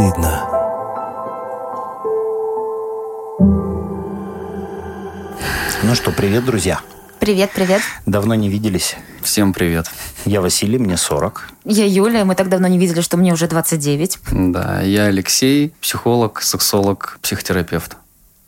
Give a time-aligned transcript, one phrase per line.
[0.00, 0.46] стыдно.
[5.82, 6.80] Ну что, привет, друзья.
[7.18, 7.82] Привет, привет.
[8.06, 8.96] Давно не виделись.
[9.22, 9.90] Всем привет.
[10.24, 11.50] Я Василий, мне 40.
[11.64, 14.18] Я Юля, мы так давно не видели, что мне уже 29.
[14.32, 17.96] Да, я Алексей, психолог, сексолог, психотерапевт.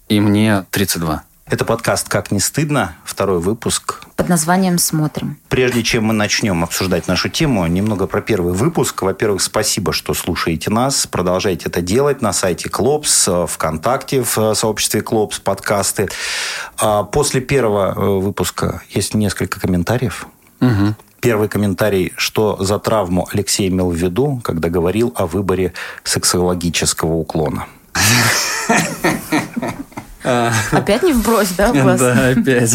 [0.09, 1.23] И мне 32.
[1.53, 4.01] Это подкаст «Как не стыдно», второй выпуск.
[4.17, 5.37] Под названием «Смотрим».
[5.51, 9.03] Прежде чем мы начнем обсуждать нашу тему, немного про первый выпуск.
[9.03, 11.07] Во-первых, спасибо, что слушаете нас.
[11.07, 16.09] Продолжайте это делать на сайте Клопс, ВКонтакте, в сообществе Клопс, подкасты.
[16.79, 20.27] А после первого э, выпуска есть несколько комментариев.
[20.63, 20.95] Угу.
[21.21, 27.67] Первый комментарий, что за травму Алексей имел в виду, когда говорил о выборе сексологического уклона.
[30.23, 32.01] Опять не вбрось, да, в глаз?
[32.01, 32.75] Да, опять.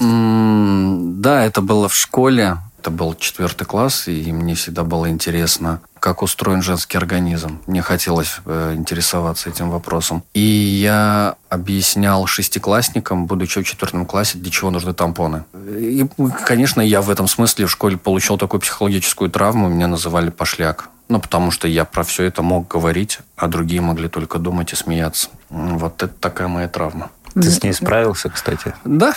[0.00, 2.58] Да, это было в школе.
[2.80, 7.60] Это был четвертый класс, и мне всегда было интересно, как устроен женский организм.
[7.66, 10.22] Мне хотелось э, интересоваться этим вопросом.
[10.32, 15.44] И я объяснял шестиклассникам, будучи в четвертом классе, для чего нужны тампоны.
[15.76, 16.06] И,
[16.46, 20.88] конечно, я в этом смысле в школе получил такую психологическую травму, меня называли пошляк.
[21.08, 24.76] Ну, потому что я про все это мог говорить, а другие могли только думать и
[24.76, 25.30] смеяться.
[25.48, 27.10] Вот это такая моя травма.
[27.42, 28.74] Ты с ней справился, кстати?
[28.84, 29.14] Да.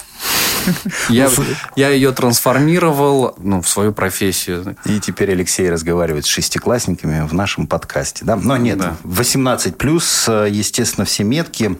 [1.09, 1.29] Я,
[1.75, 4.75] я ее трансформировал ну, в свою профессию.
[4.85, 8.25] И теперь Алексей разговаривает с шестиклассниками в нашем подкасте.
[8.25, 8.35] Да?
[8.35, 8.95] Но нет, Да.
[9.03, 11.77] 18 плюс, естественно, все метки.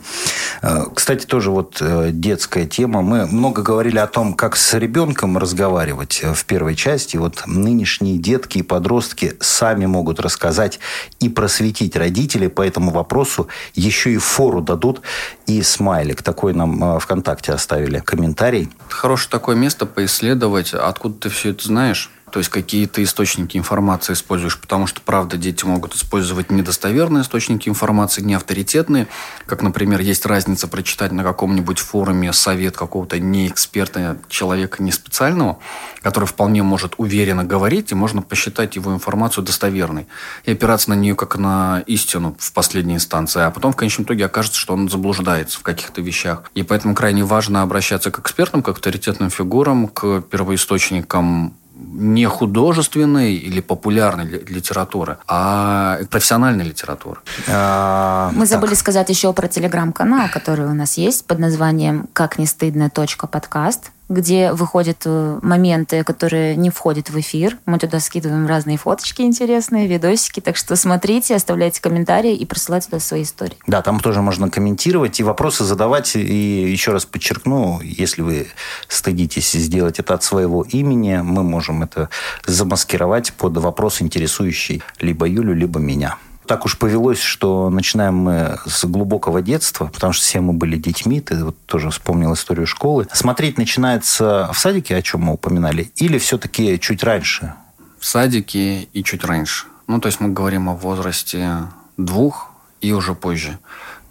[0.62, 3.02] Э, Кстати, тоже вот э, детская тема.
[3.02, 7.18] Мы много говорили о том, как с ребенком разговаривать э, в первой части.
[7.18, 10.80] Вот нынешние детки и подростки сами могут рассказать
[11.20, 13.48] и просветить родителей по этому вопросу.
[13.76, 15.02] Еще и фору дадут.
[15.46, 18.70] И смайлик такой нам э, ВКонтакте оставили комментарий.
[18.88, 22.10] Хорошее такое место поисследовать, откуда ты все это знаешь.
[22.32, 27.68] То есть какие ты источники информации используешь, потому что, правда, дети могут использовать недостоверные источники
[27.68, 29.08] информации, не авторитетные.
[29.46, 35.60] Как, например, есть разница прочитать на каком-нибудь форуме совет какого-то неэксперта, человека не специального,
[36.02, 40.08] который вполне может уверенно говорить, и можно посчитать его информацию достоверной
[40.46, 43.42] и опираться на нее как на истину в последней инстанции.
[43.42, 46.44] А потом в конечном итоге окажется, что он заблуждается в каких-то вещах.
[46.56, 53.62] И поэтому крайне важно обращаться к экспертам, к авторитетным фигурам, к первоисточникам не художественной или
[53.62, 57.20] популярной ли- литературы, а профессиональной литературы.
[57.48, 58.48] А, Мы так.
[58.48, 62.90] забыли сказать еще про телеграм-канал, который у нас есть под названием «Как не стыдно.
[63.28, 67.58] подкаст», где выходят э, моменты, которые не входят в эфир.
[67.66, 70.40] Мы туда скидываем разные фоточки интересные, видосики.
[70.40, 73.58] Так что смотрите, оставляйте комментарии и присылайте туда свои истории.
[73.68, 76.16] Да, там тоже можно комментировать и вопросы задавать.
[76.16, 78.48] И еще раз подчеркну, если вы
[78.88, 82.10] стыдитесь сделать это от своего имени, мы можем это
[82.46, 86.18] замаскировать под вопрос, интересующий либо Юлю, либо меня.
[86.52, 91.22] Так уж повелось, что начинаем мы с глубокого детства, потому что все мы были детьми,
[91.22, 93.08] ты вот тоже вспомнил историю школы.
[93.14, 97.54] Смотреть начинается в садике, о чем мы упоминали, или все-таки чуть раньше?
[98.00, 99.68] В садике и чуть раньше.
[99.88, 101.60] Ну, то есть мы говорим о возрасте
[101.96, 102.52] двух
[102.82, 103.58] и уже позже.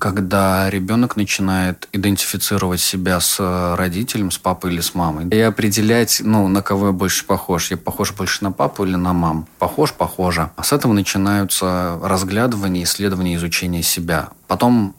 [0.01, 5.29] Когда ребенок начинает идентифицировать себя с э, родителем, с папой или с мамой.
[5.29, 7.71] И определять, ну, на кого я больше похож.
[7.71, 9.47] Я похож больше на папу или на маму.
[9.59, 10.53] Похож, похоже.
[10.57, 14.31] А с этого начинаются разглядывания, исследования, изучение себя.
[14.47, 14.97] Потом,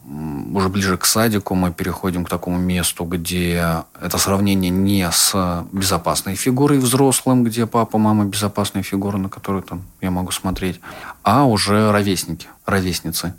[0.53, 6.35] уже ближе к садику, мы переходим к такому месту, где это сравнение не с безопасной
[6.35, 10.79] фигурой взрослым, где папа, мама безопасные фигуры, на которые там я могу смотреть,
[11.23, 13.33] а уже ровесники, ровесницы,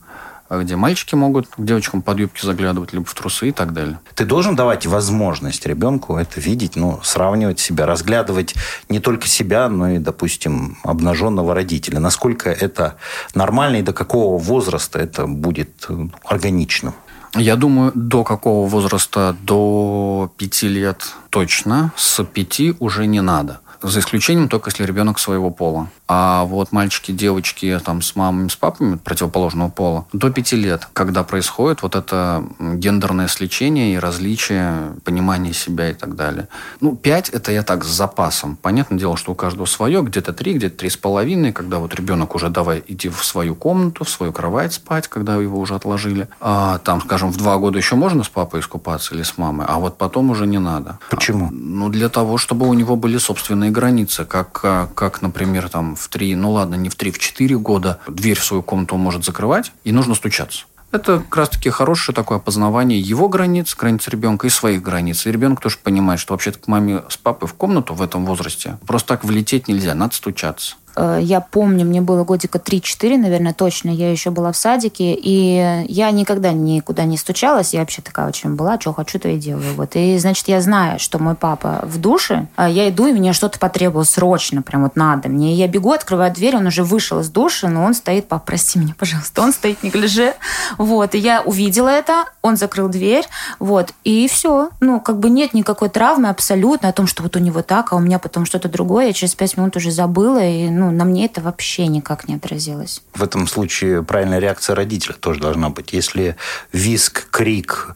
[0.60, 3.98] где мальчики могут к девочкам под юбки заглядывать, либо в трусы и так далее.
[4.14, 8.54] Ты должен давать возможность ребенку это видеть, ну, сравнивать себя, разглядывать
[8.88, 12.00] не только себя, но и, допустим, обнаженного родителя.
[12.00, 12.96] Насколько это
[13.34, 16.94] нормально и до какого возраста это будет э, органичным?
[17.34, 19.34] Я думаю, до какого возраста?
[19.42, 21.92] До пяти лет точно.
[21.96, 23.60] С пяти уже не надо.
[23.82, 25.88] За исключением только если ребенок своего пола.
[26.06, 31.24] А вот мальчики, девочки там с мамами, с папами противоположного пола до пяти лет, когда
[31.24, 36.48] происходит вот это гендерное сличение и различие, понимание себя и так далее.
[36.80, 38.56] Ну, пять это я так с запасом.
[38.56, 42.34] Понятное дело, что у каждого свое, где-то три, где-то три с половиной, когда вот ребенок
[42.34, 46.28] уже давай идти в свою комнату, в свою кровать спать, когда его уже отложили.
[46.40, 49.78] А, там, скажем, в два года еще можно с папой искупаться или с мамой, а
[49.78, 50.98] вот потом уже не надо.
[51.10, 51.50] Почему?
[51.50, 54.24] Ну, для того, чтобы у него были собственные границы.
[54.24, 57.98] Как, а, как, например, там в три, ну ладно, не в три, в четыре года
[58.08, 60.64] дверь в свою комнату он может закрывать, и нужно стучаться.
[60.92, 65.24] Это как раз-таки хорошее такое опознавание его границ, границ ребенка и своих границ.
[65.24, 68.78] И ребенок тоже понимает, что вообще-то к маме с папой в комнату в этом возрасте
[68.86, 70.76] просто так влететь нельзя, надо стучаться.
[70.96, 73.90] Э, я помню, мне было годика 3-4, наверное, точно.
[73.90, 77.72] Я еще была в садике, и я никогда никуда не стучалась.
[77.72, 79.74] Я вообще такая очень была, что хочу, то и делаю.
[79.74, 79.90] Вот.
[79.94, 82.46] И, значит, я знаю, что мой папа в душе.
[82.56, 85.54] А я иду, и мне что-то потребовалось срочно, прям вот надо мне.
[85.54, 88.78] И я бегу, открываю дверь, он уже вышел из душа, но он стоит, пап, прости
[88.78, 90.34] меня, пожалуйста, он стоит не гляже.
[90.78, 91.14] Вот.
[91.14, 93.24] И я увидела это, он закрыл дверь,
[93.58, 93.92] вот.
[94.04, 94.70] И все.
[94.80, 97.96] Ну, как бы нет никакой травмы абсолютно о том, что вот у него так, а
[97.96, 99.06] у меня потом что-то другое.
[99.06, 103.02] Я через пять минут уже забыла, и ну, на мне это вообще никак не отразилось.
[103.14, 105.92] В этом случае правильная реакция родителя тоже должна быть.
[105.92, 106.36] Если
[106.72, 107.94] виск, крик,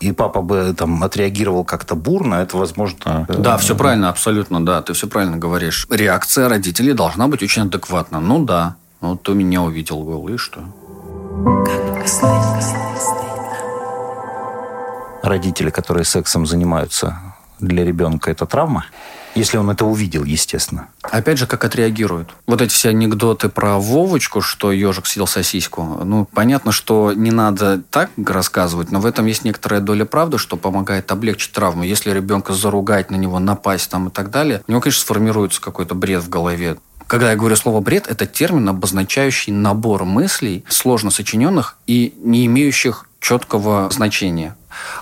[0.00, 3.26] и папа бы там отреагировал как-то бурно, это возможно...
[3.28, 5.86] Э, да, все правильно, абсолютно, да, ты все правильно говоришь.
[5.90, 8.20] Реакция родителей должна быть очень адекватна.
[8.20, 10.60] Ну да, ну ты меня увидел голый, и что?
[15.22, 17.20] Родители, которые сексом занимаются,
[17.60, 18.86] для ребенка это травма?
[19.38, 20.88] Если он это увидел, естественно.
[21.02, 22.30] Опять же, как отреагируют.
[22.46, 25.82] Вот эти все анекдоты про Вовочку, что ежик съел сосиску.
[26.04, 30.56] Ну, понятно, что не надо так рассказывать, но в этом есть некоторая доля правды, что
[30.56, 31.84] помогает облегчить травму.
[31.84, 35.94] Если ребенка заругать на него, напасть там и так далее, у него, конечно, сформируется какой-то
[35.94, 36.76] бред в голове.
[37.08, 43.06] Когда я говорю слово «бред», это термин, обозначающий набор мыслей, сложно сочиненных и не имеющих
[43.18, 44.54] четкого значения.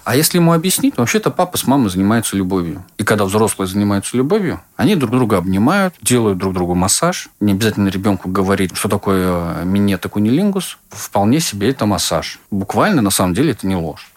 [0.05, 2.85] А если ему объяснить, вообще-то папа с мамой занимаются любовью.
[2.97, 7.29] И когда взрослые занимаются любовью, они друг друга обнимают, делают друг другу массаж.
[7.41, 10.79] Не обязательно ребенку говорить, что такое минет и кунилингус.
[10.91, 12.39] Вполне себе это массаж.
[12.53, 14.13] Буквально, на самом деле, это не ложь.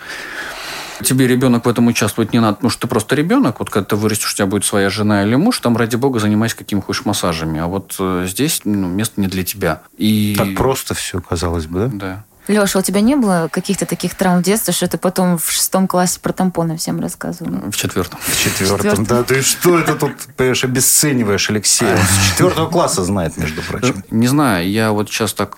[1.04, 3.60] Тебе ребенок в этом участвовать не надо, потому что ты просто ребенок.
[3.60, 6.56] Вот когда ты вырастешь, у тебя будет своя жена или муж, там, ради бога, занимайся
[6.56, 7.60] какими хочешь массажами.
[7.60, 9.82] А вот э, здесь ну, место не для тебя.
[9.98, 10.36] И...
[10.38, 11.90] Так просто все, казалось бы, да?
[11.94, 12.24] Да.
[12.50, 15.88] Леша, у тебя не было каких-то таких травм в детстве, что ты потом в шестом
[15.88, 17.70] классе про тампоны всем рассказывал?
[17.70, 18.20] В четвертом.
[18.24, 19.22] В четвертом, да.
[19.22, 21.96] Ты что это тут, понимаешь, обесцениваешь Алексея?
[21.98, 24.04] С четвертого класса знает, между прочим.
[24.10, 25.58] Не знаю, я вот сейчас так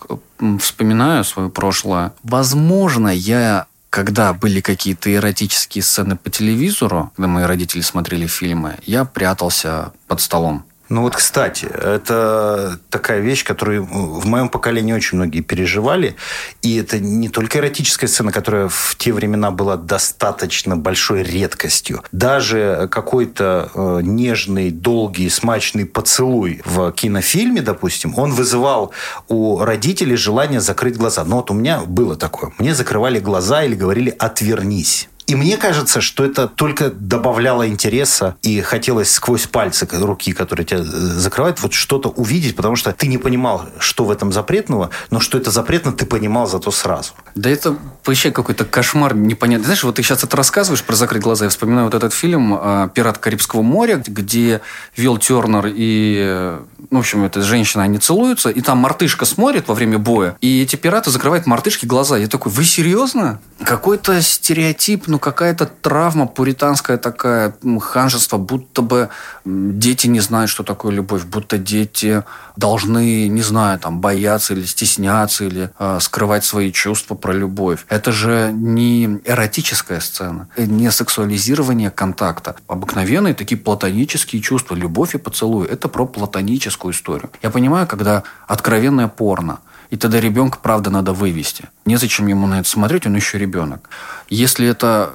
[0.60, 2.12] вспоминаю свое прошлое.
[2.24, 9.04] Возможно, я когда были какие-то эротические сцены по телевизору, когда мои родители смотрели фильмы, я
[9.04, 10.66] прятался под столом.
[10.92, 16.18] Ну вот, кстати, это такая вещь, которую в моем поколении очень многие переживали.
[16.62, 22.04] И это не только эротическая сцена, которая в те времена была достаточно большой редкостью.
[22.12, 28.92] Даже какой-то э, нежный, долгий, смачный поцелуй в кинофильме, допустим, он вызывал
[29.30, 31.24] у родителей желание закрыть глаза.
[31.24, 32.52] Но вот у меня было такое.
[32.58, 35.08] Мне закрывали глаза или говорили «отвернись».
[35.32, 40.80] И мне кажется, что это только добавляло интереса и хотелось сквозь пальцы руки, которые тебя
[40.80, 45.22] э, закрывают, вот что-то увидеть, потому что ты не понимал, что в этом запретного, но
[45.22, 47.14] что это запретно, ты понимал зато сразу.
[47.34, 49.64] Да это вообще какой-то кошмар непонятный.
[49.64, 52.90] Знаешь, вот ты сейчас это рассказываешь про закрыть глаза, я вспоминаю вот этот фильм э,
[52.94, 54.60] «Пират Карибского моря», где
[54.98, 56.58] Вилл Тернер и,
[56.90, 60.62] ну, в общем, эта женщина, они целуются, и там мартышка смотрит во время боя, и
[60.62, 62.18] эти пираты закрывают мартышке глаза.
[62.18, 63.40] Я такой, вы серьезно?
[63.64, 69.10] Какой-то стереотип, ну, какая-то травма пуританская такая, ханжество, будто бы
[69.46, 72.24] дети не знают, что такое любовь, будто дети
[72.58, 77.86] должны, не знаю, там, бояться или стесняться, или э, скрывать свои чувства про любовь.
[77.88, 82.56] Это же не эротическая сцена, не сексуализирование контакта.
[82.68, 85.68] Обыкновенные такие платонические чувства, любовь и поцелуй.
[85.68, 87.30] Это про платоническую историю.
[87.42, 89.60] Я понимаю, когда откровенное порно–
[89.92, 91.66] и тогда ребенка, правда, надо вывести.
[91.86, 93.90] Незачем ему на это смотреть, он еще ребенок.
[94.30, 95.14] Если это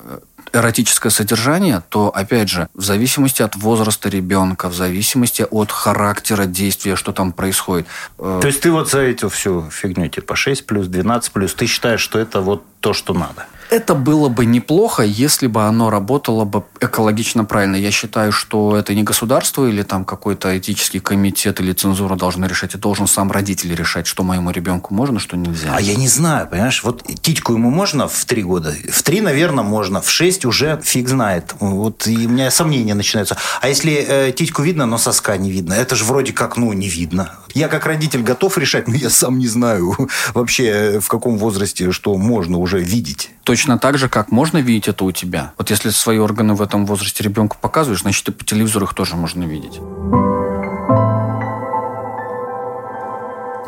[0.53, 6.97] эротическое содержание, то, опять же, в зависимости от возраста ребенка, в зависимости от характера действия,
[6.97, 7.87] что там происходит.
[8.19, 11.67] Э, то есть ты вот за эту всю фигню, типа 6 плюс, 12 плюс, ты
[11.67, 13.47] считаешь, что это вот то, что надо?
[13.71, 17.77] Это было бы неплохо, если бы оно работало бы экологично правильно.
[17.77, 22.71] Я считаю, что это не государство или там какой-то этический комитет или цензура должны решать,
[22.71, 25.75] это должен сам родитель решать, что моему ребенку можно, что нельзя.
[25.75, 29.65] А я не знаю, понимаешь, вот титьку ему можно в три года, в три, наверное,
[29.65, 31.55] можно, в шесть уже фиг знает.
[31.61, 33.37] Вот и у меня сомнения начинаются.
[33.61, 36.89] А если э, титьку видно, но соска не видно, это же вроде как, ну, не
[36.89, 37.33] видно.
[37.55, 39.97] Я как родитель готов решать, но я сам не знаю
[40.35, 43.31] вообще э, в каком возрасте что можно уже видеть.
[43.47, 45.53] Точно так же, как можно видеть это у тебя.
[45.57, 49.15] Вот если свои органы в этом возрасте ребенку показываешь, значит, и по телевизору их тоже
[49.15, 49.79] можно видеть.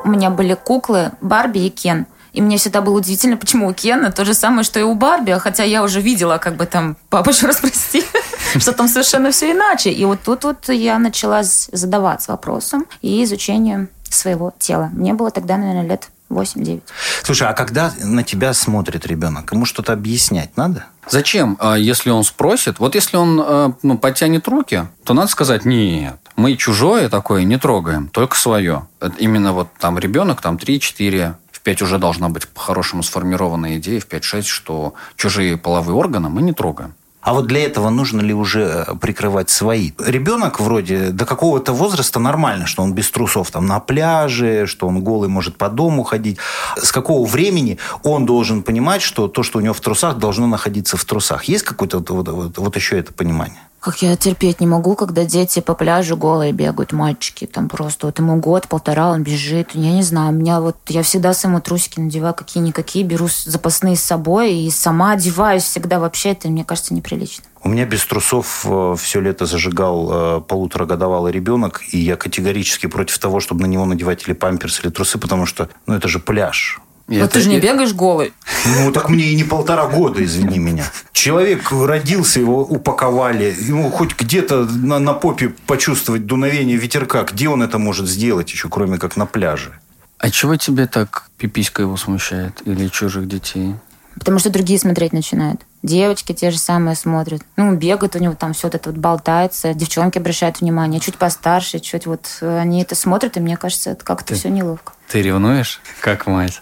[0.02, 2.06] У меня были куклы Барби и Кен.
[2.32, 5.30] И мне всегда было удивительно, почему у Кена то же самое, что и у Барби,
[5.38, 8.02] хотя я уже видела, как бы там, папа, еще раз прости,
[8.58, 9.92] что там совершенно все иначе.
[9.92, 14.90] И вот тут вот я начала задаваться вопросом и изучением своего тела.
[14.92, 16.82] Мне было тогда, наверное, лет 8-9.
[17.23, 20.87] Слушай, а когда на тебя смотрит ребенок, ему что-то объяснять надо?
[21.08, 22.78] Зачем, а, если он спросит?
[22.78, 27.58] Вот если он а, ну, подтянет руки, то надо сказать, нет, мы чужое такое не
[27.58, 28.87] трогаем, только свое.
[29.00, 34.00] Это именно вот там ребенок, там 3-4, в 5 уже должна быть по-хорошему сформированная идея,
[34.00, 36.94] в 5-6, что чужие половые органы мы не трогаем.
[37.20, 39.90] А вот для этого нужно ли уже э, прикрывать свои?
[39.98, 45.02] Ребенок вроде до какого-то возраста нормально, что он без трусов там на пляже, что он
[45.02, 46.38] голый может по дому ходить.
[46.76, 50.96] С какого времени он должен понимать, что то, что у него в трусах, должно находиться
[50.96, 51.44] в трусах?
[51.44, 53.67] Есть какое-то вот, вот, вот, еще это понимание?
[53.80, 57.47] Как я терпеть не могу, когда дети по пляжу голые бегают, мальчики.
[57.47, 59.70] Там просто вот ему год, полтора, он бежит.
[59.75, 60.76] Я не знаю, у меня вот...
[60.88, 66.00] Я всегда саму трусики надеваю какие-никакие, беру запасные с собой и сама одеваюсь всегда.
[66.00, 67.44] Вообще это, мне кажется, неприлично.
[67.62, 73.18] У меня без трусов э, все лето зажигал э, полуторагодовалый ребенок, и я категорически против
[73.18, 76.80] того, чтобы на него надевать или памперс, или трусы, потому что, ну, это же пляж.
[77.08, 77.34] Но это...
[77.34, 78.32] ты же не бегаешь голый.
[78.66, 80.84] Ну, так мне и не полтора года, извини меня.
[81.12, 83.54] Человек родился, его упаковали.
[83.58, 87.24] Ему хоть где-то на, на попе почувствовать дуновение ветерка.
[87.24, 89.80] Где он это может сделать еще, кроме как на пляже?
[90.18, 92.60] А чего тебе так пиписька его смущает?
[92.66, 93.74] Или чужих детей?
[94.18, 95.62] Потому что другие смотреть начинают.
[95.82, 97.42] Девочки те же самые смотрят.
[97.56, 99.75] Ну, бегают у него там все это вот болтается.
[99.75, 101.00] Девчонки обращают внимание.
[101.00, 104.92] Чуть постарше, чуть вот они это смотрят, и мне кажется, это как-то все неловко.
[105.08, 106.61] Ты ревнуешь, как мать?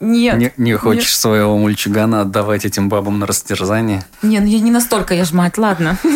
[0.00, 0.38] Нет.
[0.38, 1.20] Не, не хочешь нет.
[1.20, 4.04] своего мульчугана отдавать этим бабам на растерзание?
[4.22, 5.98] Не, ну я не настолько, я ж мать, ладно.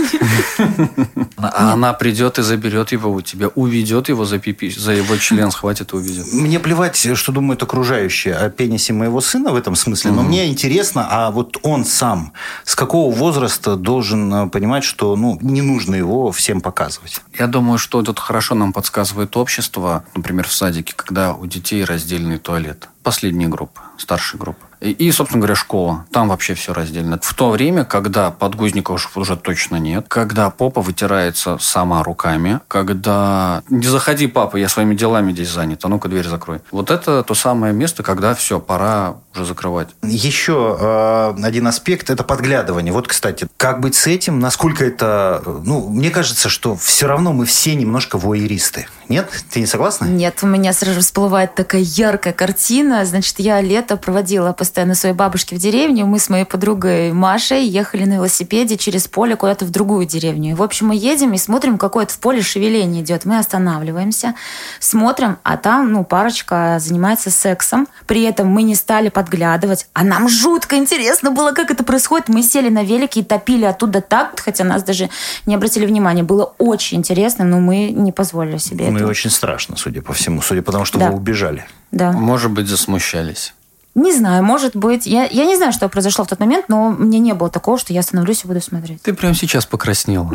[1.43, 5.51] А она придет и заберет его у тебя, уведет его за пипи, за его член
[5.51, 6.31] схватит и уведет.
[6.35, 11.07] Мне плевать, что думают окружающие о пенисе моего сына в этом смысле, но мне интересно,
[11.11, 12.35] а вот он сам
[12.65, 17.21] с какого возраста должен э, понимать, что ну, не нужно его всем показывать?
[17.39, 22.39] Я думаю, что тут хорошо нам подсказывает общество, например, в садике, когда у детей раздельный
[22.39, 22.89] туалет.
[23.03, 24.67] Последние группы, старшие группы.
[24.81, 26.07] И, и, собственно говоря, школа.
[26.11, 27.19] Там вообще все раздельно.
[27.23, 33.87] В то время, когда подгузников уже точно нет, когда попа вытирается сама руками, когда «не
[33.87, 36.61] заходи, папа, я своими делами здесь занят, а ну-ка дверь закрой».
[36.71, 39.89] Вот это то самое место, когда все, пора уже закрывать.
[40.03, 42.93] Еще э, один аспект– это подглядывание.
[42.93, 44.41] Вот, кстати, как быть с этим?
[44.41, 45.43] Насколько это…
[45.65, 48.87] Ну, мне кажется, что все равно мы все немножко воеристы.
[49.09, 49.29] Нет?
[49.51, 50.05] Ты не согласна?
[50.07, 53.05] Нет, у меня сразу всплывает такая яркая картина.
[53.05, 56.07] Значит, я лето проводила постоянно своей бабушке в деревню.
[56.07, 60.51] Мы с моей подругой Машей ехали на велосипеде через поле куда-то в другую деревню.
[60.53, 63.25] И, в общем, мы едем и смотрим, какое-то в поле шевеление идет.
[63.25, 64.35] Мы останавливаемся,
[64.79, 67.89] смотрим, а там, ну, парочка занимается сексом.
[68.07, 69.89] При этом мы не стали подглядывать.
[69.93, 72.29] А нам жутко интересно было, как это происходит.
[72.29, 75.11] Мы сели на велике и топили оттуда так, хотя нас даже
[75.47, 76.23] не обратили внимания.
[76.23, 79.11] Было очень интересно, но мы не позволили себе Ну и этого.
[79.11, 80.41] очень страшно, судя по всему.
[80.43, 81.11] Судя по тому, что Да.
[81.11, 81.65] вы убежали.
[81.91, 82.13] Да.
[82.13, 83.53] Может быть, засмущались.
[83.95, 85.07] Не знаю, может быть.
[85.07, 87.93] Я, я не знаю, что произошло в тот момент, но мне не было такого, что
[87.93, 89.03] я остановлюсь и буду смотреть.
[89.03, 90.31] Ты прямо сейчас покраснела.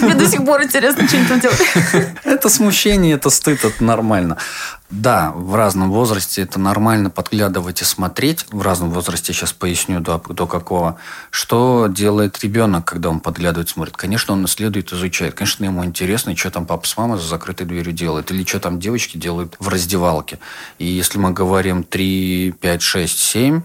[0.00, 1.60] Мне до сих пор интересно, что они там делают.
[2.24, 4.36] Это смущение, это стыд, это нормально.
[4.88, 8.46] Да, в разном возрасте это нормально подглядывать и смотреть.
[8.50, 10.96] В разном возрасте, сейчас поясню, до, до какого.
[11.30, 13.96] Что делает ребенок, когда он подглядывает, смотрит?
[13.96, 15.34] Конечно, он исследует, изучает.
[15.34, 18.30] Конечно, ему интересно, что там папа с мамой за закрытой дверью делает.
[18.30, 20.38] Или что там девочки делают в раздевалке.
[20.78, 23.62] И если мы говорим 3, 5, 6, 7,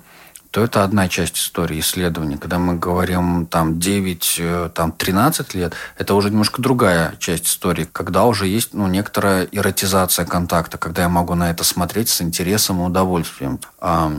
[0.51, 2.37] то это одна часть истории исследования.
[2.37, 7.87] Когда мы говорим там 9, э, там 13 лет, это уже немножко другая часть истории,
[7.91, 12.81] когда уже есть ну, некоторая эротизация контакта, когда я могу на это смотреть с интересом
[12.81, 13.59] и удовольствием.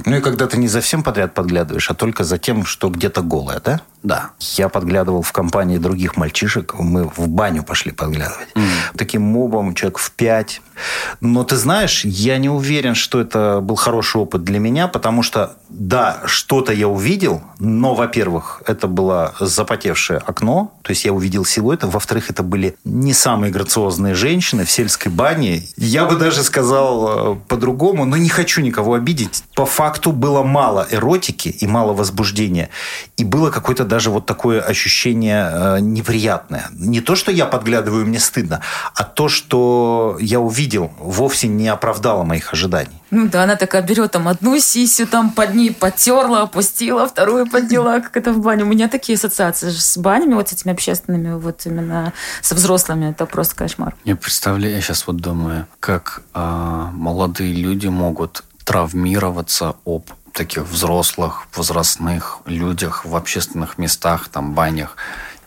[0.07, 3.23] Ну и когда ты не за всем подряд подглядываешь, а только за тем, что где-то
[3.23, 3.81] голое, да?
[4.03, 4.31] Да.
[4.57, 6.75] Я подглядывал в компании других мальчишек.
[6.79, 8.49] Мы в баню пошли подглядывать.
[8.97, 10.61] Таким мобом человек в пять.
[11.21, 15.57] Но ты знаешь, я не уверен, что это был хороший опыт для меня, потому что,
[15.69, 21.87] да, что-то я увидел, но, во-первых, это было запотевшее окно, то есть я увидел силуэты.
[21.87, 25.63] Во-вторых, это были не самые грациозные женщины в сельской бане.
[25.77, 29.45] Я бы даже сказал э, по-другому, но не хочу никого обидеть.
[29.55, 32.71] По факту было мало эротики и мало возбуждения.
[33.17, 36.65] И было какое-то даже вот такое ощущение э, неприятное.
[36.73, 38.63] Не то, что я подглядываю, мне стыдно,
[38.95, 43.03] а то, что я увидел, вовсе не оправдало моих ожиданий.
[43.11, 48.01] Ну да, она такая берет там одну сисю, там под ней потерла, опустила, вторую подняла,
[48.01, 48.63] как это в бане.
[48.63, 53.11] У меня такие ассоциации с банями, вот с этими общественными, вот именно со взрослыми.
[53.11, 53.95] Это просто кошмар.
[54.05, 61.47] Я представляю, я сейчас вот думаю, как а, молодые люди могут травмироваться об таких взрослых,
[61.55, 64.97] возрастных людях в общественных местах, там, банях.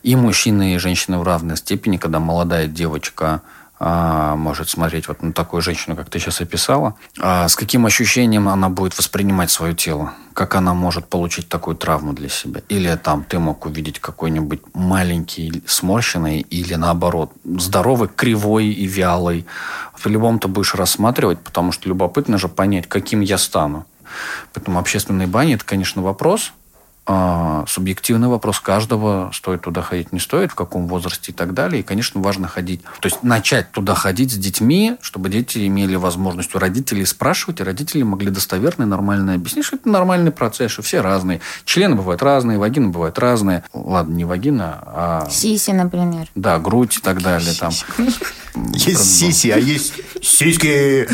[0.03, 3.41] И мужчины, и женщины в равной степени, когда молодая девочка
[3.77, 8.47] а, может смотреть вот на такую женщину, как ты сейчас описала, а с каким ощущением
[8.47, 12.61] она будет воспринимать свое тело, как она может получить такую травму для себя.
[12.69, 19.45] Или там ты мог увидеть какой-нибудь маленький, сморщенный, или наоборот, здоровый, кривой и вялый.
[20.01, 23.85] По-любому ты будешь рассматривать, потому что любопытно же понять, каким я стану.
[24.53, 26.53] Поэтому общественные бани– это, конечно, вопрос–
[27.07, 31.81] а, субъективный вопрос каждого, стоит туда ходить, не стоит, в каком возрасте и так далее.
[31.81, 32.81] И, конечно, важно ходить.
[32.99, 37.63] То есть начать туда ходить с детьми, чтобы дети имели возможность у родителей спрашивать, и
[37.63, 41.41] родители могли достоверно и нормально объяснить, что это нормальный процесс, что все разные.
[41.65, 43.63] Члены бывают разные, вагины бывают разные.
[43.73, 45.29] Ладно, не вагина, а...
[45.29, 46.27] Сиси, например.
[46.33, 47.53] Да, грудь и так далее.
[47.59, 47.71] Там.
[48.73, 51.07] Есть сиси, а есть сиськи.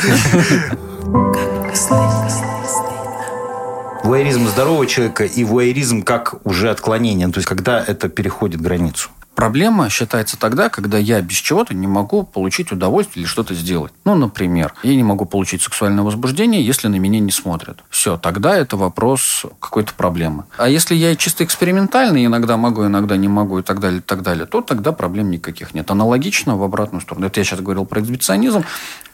[4.03, 9.09] Вуайеризм здорового человека и вуайеризм как уже отклонение, то есть когда это переходит границу.
[9.35, 13.93] Проблема считается тогда, когда я без чего-то не могу получить удовольствие или что-то сделать.
[14.03, 17.79] Ну, например, я не могу получить сексуальное возбуждение, если на меня не смотрят.
[17.89, 20.43] Все, тогда это вопрос какой-то проблемы.
[20.57, 24.21] А если я чисто экспериментальный, иногда могу, иногда не могу и так далее, и так
[24.21, 25.89] далее, то тогда проблем никаких нет.
[25.89, 27.27] Аналогично в обратную сторону.
[27.27, 28.63] Это я сейчас говорил про эксбиционизм,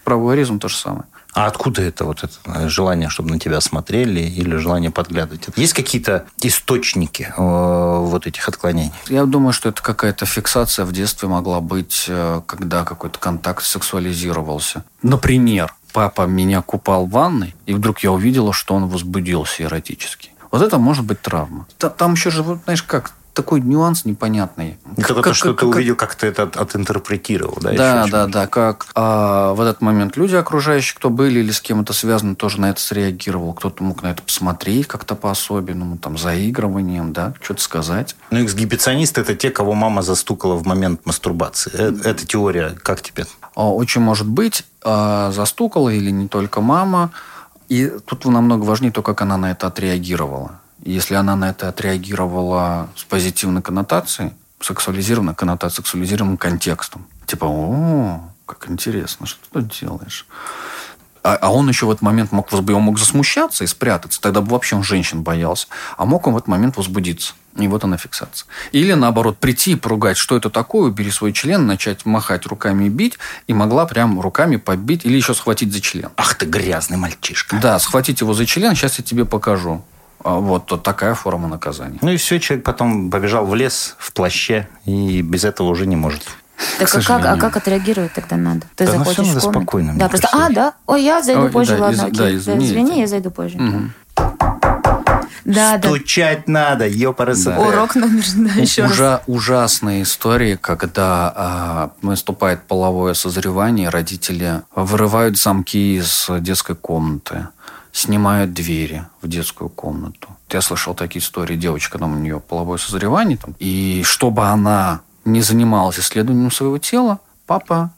[0.04, 1.04] про вуайеризм то же самое.
[1.34, 5.48] А откуда это вот это э, желание, чтобы на тебя смотрели или желание подглядывать?
[5.56, 8.92] Есть какие-то источники э, вот этих отклонений?
[9.08, 14.84] Я думаю, что это какая-то фиксация в детстве могла быть, э, когда какой-то контакт сексуализировался.
[15.04, 20.32] Например, папа меня купал в ванной, и вдруг я увидела, что он возбудился эротически.
[20.52, 21.68] Вот это может быть травма.
[21.78, 24.80] Там еще же, знаешь, как такой нюанс непонятный.
[24.98, 27.72] Это как, то, что как, ты как, увидел, как ты это от, отинтерпретировал, да?
[27.72, 28.48] Да, да, да.
[28.48, 32.60] Как а, в этот момент люди окружающие, кто были или с кем это связано, тоже
[32.60, 33.54] на это среагировал.
[33.54, 38.16] Кто-то мог на это посмотреть как-то по-особенному, там, заигрыванием, да, что-то сказать.
[38.32, 41.72] Ну, эксгибиционисты– это те, кого мама застукала в момент мастурбации.
[41.76, 43.28] Э, эта теория как тебе?
[43.56, 44.66] А, очень может быть.
[44.84, 47.12] А, застукала или не только мама.
[47.70, 50.60] И тут намного важнее то, как она на это отреагировала.
[50.84, 57.06] Если она на это отреагировала с позитивной коннотацией, сексуализированной коннотацией, сексуализированным контекстом.
[57.26, 60.26] Типа, о, как интересно, что ты тут делаешь?
[61.24, 64.22] А, а он еще в этот момент мог, он мог засмущаться и спрятаться.
[64.22, 65.68] Тогда бы вообще он женщин боялся.
[65.98, 67.34] А мог он в этот момент возбудиться.
[67.58, 68.48] И вот она фиксация.
[68.72, 72.90] Или, наоборот, прийти и поругать, что это такое, убери свой член, начать махать руками и
[72.90, 76.12] бить, и могла прям руками побить или еще схватить за член.
[76.16, 77.58] Ах ты грязный мальчишка.
[77.62, 79.84] Да, схватить его за член, сейчас я тебе покажу.
[80.28, 82.00] А вот то такая форма наказания.
[82.02, 85.96] Ну и все, человек потом побежал в лес в плаще и без этого уже не
[85.96, 86.24] может.
[86.80, 88.64] Так а как, а как отреагировать тогда надо?
[88.76, 89.52] Ты да, заходишь ну, в комнату?
[89.52, 89.94] спокойно.
[89.96, 92.18] Да, просто, а, да, ой, я зайду Ой, позже, да, ладно, из, окей.
[92.18, 93.58] Да, извини, извини я зайду позже.
[93.58, 94.28] Угу.
[95.46, 96.52] Да, Стучать да.
[96.52, 97.46] надо, ёпарасы.
[97.46, 97.60] Да.
[97.60, 99.22] Урок номер да, еще Ужа, раз.
[99.28, 107.48] Ужасные истории, когда а, наступает половое созревание, родители вырывают замки из детской комнаты
[107.98, 110.30] снимают двери в детскую комнату.
[110.50, 111.56] Я слышал такие истории.
[111.56, 113.38] Девочка, там у нее половое созревание.
[113.38, 117.92] Там, и чтобы она не занималась исследованием своего тела, папа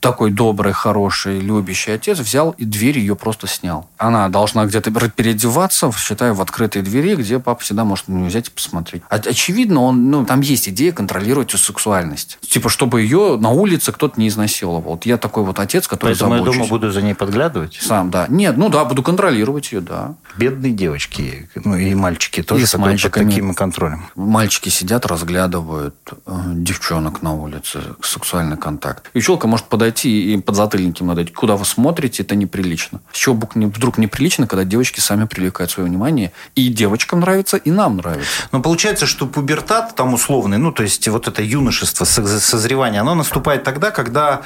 [0.00, 3.88] такой добрый, хороший, любящий отец взял и дверь ее просто снял.
[3.98, 8.48] Она должна где-то переодеваться, считаю, в открытой двери, где папа всегда может на нее взять
[8.48, 9.02] и посмотреть.
[9.08, 12.38] Очевидно, он, ну, там есть идея контролировать ее сексуальность.
[12.40, 14.80] Типа, чтобы ее на улице кто-то не изнасиловал.
[14.80, 16.54] Вот я такой вот отец, который Поэтому забочусь.
[16.54, 17.78] я дома буду за ней подглядывать?
[17.80, 18.26] Сам, да.
[18.28, 20.14] Нет, ну да, буду контролировать ее, да.
[20.36, 23.24] Бедные девочки, ну и мальчики тоже и с мальчиками.
[23.24, 24.06] под таким контролем.
[24.14, 25.94] Мальчики сидят, разглядывают
[26.26, 29.10] э, девчонок на улице, сексуальный контакт.
[29.14, 31.32] И челка может подойти и подзатыльники им надать.
[31.32, 33.00] Куда вы смотрите, это неприлично.
[33.12, 36.30] С чего вдруг неприлично, когда девочки сами привлекают свое внимание.
[36.54, 38.30] И девочкам нравится, и нам нравится.
[38.52, 43.64] Но получается, что пубертат там условный, ну, то есть вот это юношество, созревание, оно наступает
[43.64, 44.42] тогда, когда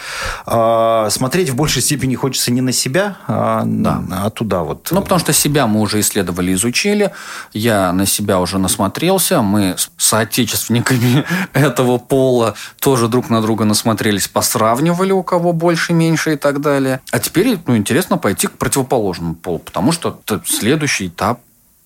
[0.46, 4.02] э, смотреть в большей степени хочется не на себя, а, да.
[4.10, 4.88] а туда вот.
[4.90, 7.12] Ну, потому что себя мы уже исследовали, изучили.
[7.52, 9.42] Я на себя уже насмотрелся.
[9.42, 16.34] Мы с соотечественниками этого пола тоже друг на друга насмотрелись, посравнивали, у кого больше, меньше
[16.34, 17.00] и так далее.
[17.10, 21.40] А теперь ну, интересно пойти к противоположному полу, потому что следующий этап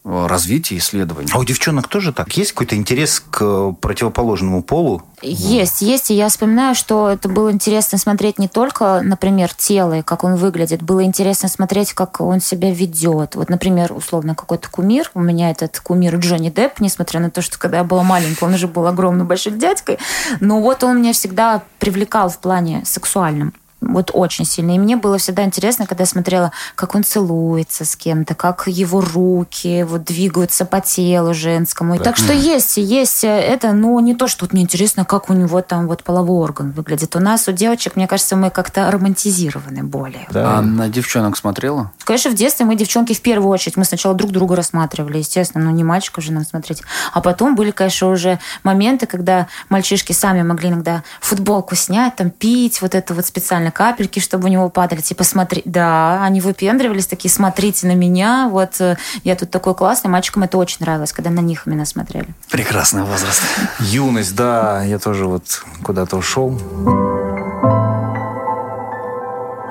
[0.04, 1.30] развития исследований.
[1.32, 2.36] А у девчонок тоже так?
[2.36, 5.02] Есть какой-то интерес к противоположному полу?
[5.22, 6.10] Есть, есть.
[6.10, 10.34] И я вспоминаю, что это было интересно смотреть не только, например, тело и как он
[10.34, 10.82] выглядит.
[10.82, 13.36] Было интересно смотреть, как он себя ведет.
[13.36, 15.10] Вот, например, условно, какой-то кумир.
[15.14, 18.54] У меня этот кумир Джонни Депп, несмотря на то, что когда я была маленькая, он
[18.54, 19.98] уже был огромным большим дядькой.
[20.40, 23.54] Но вот он меня всегда привлекал в плане сексуальном.
[23.82, 24.76] Вот очень сильно.
[24.76, 29.00] И мне было всегда интересно, когда я смотрела, как он целуется с кем-то, как его
[29.00, 31.96] руки вот двигаются по телу женскому.
[31.96, 35.32] И так что есть, есть это, но не то, что вот мне интересно, как у
[35.32, 37.16] него там вот половой орган выглядит.
[37.16, 40.26] У нас, у девочек, мне кажется, мы как-то романтизированы более.
[40.30, 40.58] Да.
[40.58, 41.90] А на девчонок смотрела?
[42.04, 43.76] Конечно, в детстве мы девчонки в первую очередь.
[43.76, 46.82] Мы сначала друг друга рассматривали, естественно, но не мальчика же нам смотреть.
[47.12, 52.80] А потом были, конечно, уже моменты, когда мальчишки сами могли иногда футболку снять, там пить,
[52.80, 55.00] вот это вот специально капельки, чтобы у него падали.
[55.00, 60.10] Типа, смотри, да, они выпендривались такие, смотрите на меня, вот э, я тут такой классный.
[60.10, 62.28] Мальчикам это очень нравилось, когда на них именно смотрели.
[62.50, 63.42] Прекрасный возраст.
[63.80, 66.58] Юность, да, я тоже вот куда-то ушел.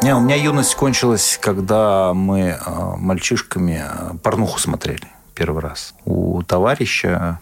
[0.02, 5.94] Не, у меня юность кончилась, когда мы э, мальчишками э, порнуху смотрели первый раз.
[6.06, 7.40] У товарища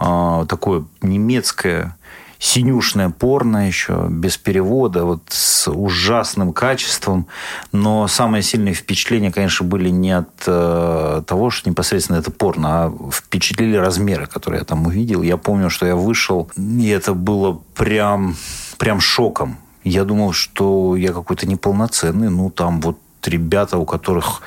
[0.00, 1.96] э, такое немецкое
[2.38, 7.26] синюшное порно еще, без перевода, вот с ужасным качеством.
[7.72, 13.10] Но самые сильные впечатления, конечно, были не от э, того, что непосредственно это порно, а
[13.10, 15.22] впечатлили размеры, которые я там увидел.
[15.22, 18.36] Я помню, что я вышел, и это было прям,
[18.78, 19.58] прям шоком.
[19.82, 22.30] Я думал, что я какой-то неполноценный.
[22.30, 24.42] Ну, там вот ребята, у которых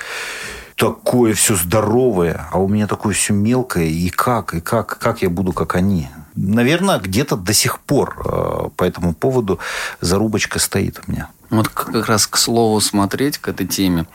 [0.76, 3.86] такое все здоровое, а у меня такое все мелкое.
[3.86, 6.08] И как, и как, как я буду, как они?
[6.36, 9.60] Наверное, где-то до сих пор э, по этому поводу
[10.00, 11.30] зарубочка стоит у меня.
[11.50, 14.06] Вот как раз к слову смотреть к этой теме.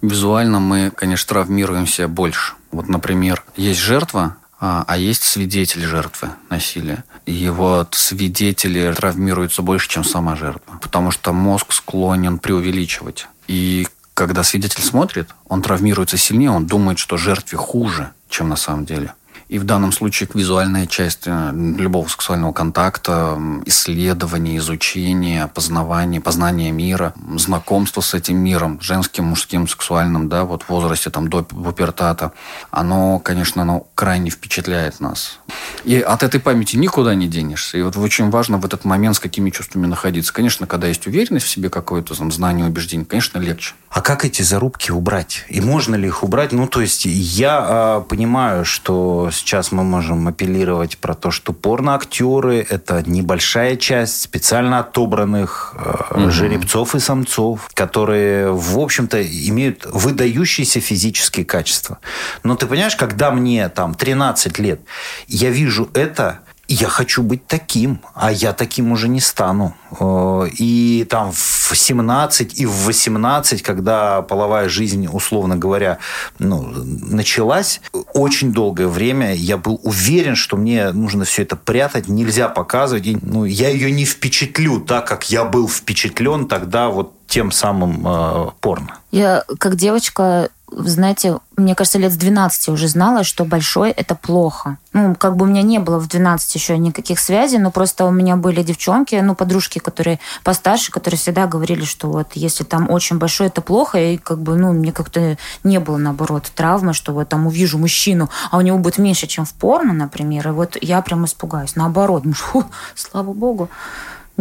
[0.00, 2.54] Визуально мы, конечно, травмируемся больше.
[2.70, 7.04] Вот, например, есть жертва, а, а есть свидетель жертвы насилия.
[7.26, 10.78] И вот свидетели травмируются больше, чем сама жертва.
[10.80, 13.26] Потому что мозг склонен преувеличивать.
[13.48, 18.84] И когда свидетель смотрит, он травмируется сильнее, он думает, что жертве хуже, чем на самом
[18.84, 19.14] деле.
[19.52, 27.12] И в данном случае визуальная часть э, любого сексуального контакта, исследования, изучения, познавания, познания мира,
[27.36, 32.32] знакомства с этим миром, женским, мужским, сексуальным, да, вот в возрасте там до пубертата,
[32.70, 35.38] оно, конечно, оно крайне впечатляет нас.
[35.84, 37.76] И от этой памяти никуда не денешься.
[37.76, 40.32] И вот очень важно в этот момент с какими чувствами находиться.
[40.32, 43.74] Конечно, когда есть уверенность в себе, какое-то там знание, убеждение, конечно, легче.
[43.92, 45.44] А как эти зарубки убрать?
[45.48, 46.52] И можно ли их убрать?
[46.52, 52.66] Ну, то есть я э, понимаю, что сейчас мы можем апеллировать про то, что порноактеры–
[52.70, 60.80] это небольшая часть специально отобранных э, mm жеребцов и самцов, которые, в общем-то, имеют выдающиеся
[60.80, 61.98] физические качества.
[62.42, 64.80] Но ты понимаешь, когда мне там 13 лет,
[65.28, 66.40] я вижу это–
[66.72, 69.74] я хочу быть таким, а я таким уже не стану.
[70.00, 75.98] Э, и там в 17 и в 18, когда половая жизнь, условно говоря,
[76.38, 77.80] ну, началась,
[78.14, 83.06] очень долгое время я был уверен, что мне нужно все это прятать, нельзя показывать.
[83.06, 88.06] И, ну, я ее не впечатлю так, как я был впечатлен тогда вот тем самым
[88.06, 88.98] э, порно.
[89.10, 94.78] Я как девочка знаете, мне кажется, лет с 12 уже знала, что большой– это плохо.
[94.92, 98.10] Ну, как бы у меня не было в 12 еще никаких связей, но просто у
[98.10, 103.18] меня были девчонки, ну, подружки, которые постарше, которые всегда говорили, что вот если там очень
[103.18, 107.28] большой, это плохо, и как бы, ну, мне как-то не было, наоборот, травмы, что вот
[107.28, 111.02] там увижу мужчину, а у него будет меньше, чем в порно, например, и вот я
[111.02, 111.76] прям испугаюсь.
[111.76, 113.68] Наоборот, фу, слава богу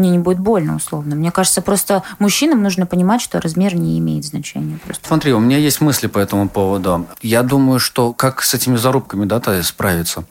[0.01, 1.15] мне не будет больно, условно.
[1.15, 4.79] Мне кажется, просто мужчинам нужно понимать, что размер не имеет значения.
[4.83, 5.07] Просто.
[5.07, 7.07] Смотри, у меня есть мысли по этому поводу.
[7.21, 10.25] Я думаю, что как с этими зарубками да, справиться?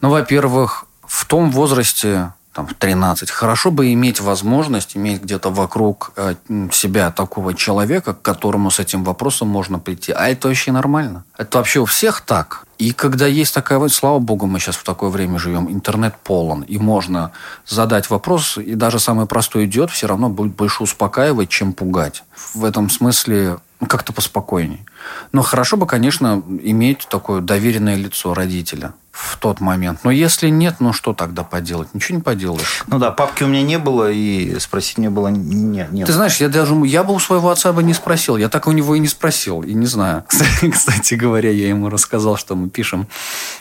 [0.00, 6.12] Ну, во-первых, в том возрасте, там, в 13, хорошо бы иметь возможность, иметь где-то вокруг
[6.16, 6.34] э,
[6.72, 10.12] себя такого человека, к которому с этим вопросом можно прийти.
[10.12, 11.24] А это вообще нормально.
[11.36, 12.64] Это вообще у всех так.
[12.78, 16.62] И когда есть такая, вот, слава богу, мы сейчас в такое время живем, интернет полон,
[16.62, 17.32] и можно
[17.66, 22.22] задать вопрос, и даже самый простой идиот все равно будет больше успокаивать, чем пугать.
[22.54, 24.84] В этом смысле ну, как-то поспокойней.
[25.32, 30.00] Но хорошо бы, конечно, иметь такое доверенное лицо родителя в тот момент.
[30.04, 31.92] Но если нет, ну что тогда поделать?
[31.92, 32.84] Ничего не поделаешь.
[32.86, 35.90] Ну да, папки у меня не было, и спросить не было нет.
[35.90, 36.06] нет.
[36.06, 38.36] Ты знаешь, я даже я бы у своего отца бы не спросил.
[38.36, 40.24] Я так у него и не спросил, и не знаю.
[40.72, 43.08] Кстати говоря, я ему рассказал, что мы пишем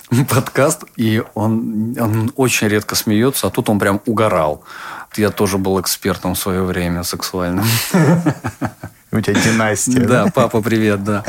[0.30, 4.64] подкаст, и он, он очень редко смеется, а тут он прям угорал.
[5.16, 7.66] Я тоже был экспертом в свое время сексуальным.
[9.18, 10.00] У тебя династия.
[10.02, 11.24] Да, папа, привет, да.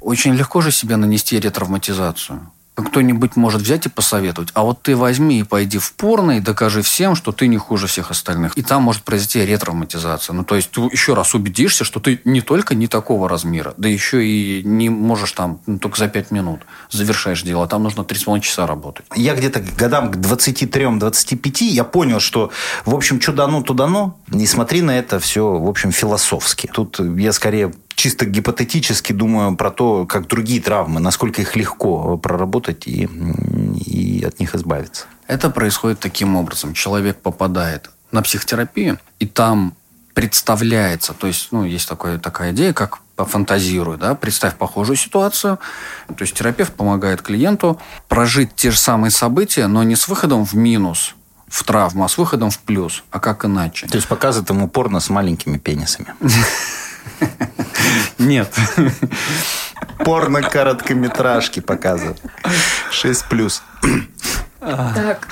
[0.00, 2.50] Очень легко же себе нанести ретравматизацию.
[2.74, 6.82] Кто-нибудь может взять и посоветовать, а вот ты возьми и пойди в порно и докажи
[6.82, 8.56] всем, что ты не хуже всех остальных.
[8.56, 10.34] И там может произойти ретравматизация.
[10.34, 13.88] Ну, то есть ты еще раз убедишься, что ты не только не такого размера, да
[13.88, 17.66] еще и не можешь там ну, только за 5 минут завершаешь дело.
[17.68, 19.06] Там нужно 3,5 часа работать.
[19.14, 22.50] Я где-то к годам к 23-25 я понял, что,
[22.84, 24.18] в общем, что дано, то дано.
[24.28, 26.68] Не смотри на это все, в общем, философски.
[26.72, 32.86] Тут я скорее чисто гипотетически думаю про то, как другие травмы, насколько их легко проработать
[32.86, 33.08] и,
[33.86, 35.06] и от них избавиться.
[35.26, 36.74] Это происходит таким образом.
[36.74, 39.74] Человек попадает на психотерапию, и там
[40.14, 45.58] представляется, то есть, ну, есть такое, такая идея, как пофантазируй, да, представь похожую ситуацию.
[46.06, 50.54] То есть терапевт помогает клиенту прожить те же самые события, но не с выходом в
[50.54, 51.14] минус,
[51.48, 53.04] в травму, а с выходом в плюс.
[53.10, 53.86] А как иначе?
[53.86, 56.14] То есть показывает ему порно с маленькими пенисами.
[58.18, 58.52] Нет.
[59.98, 62.20] Порно-короткометражки показывают.
[62.90, 63.62] 6 плюс.
[64.60, 65.28] Так.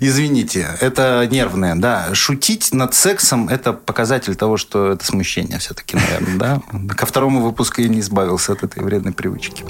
[0.00, 2.14] Извините, это нервное, да.
[2.14, 6.94] Шутить над сексом– это показатель того, что это смущение все-таки, наверное, да.
[6.94, 9.64] Ко второму выпуску я не избавился от этой вредной привычки.